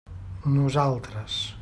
Nosaltres. 0.53 1.37